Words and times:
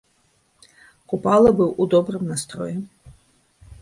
Купала 1.13 1.49
быў 1.59 1.69
у 1.85 1.89
добрым 1.93 2.23
настроі. 2.33 2.77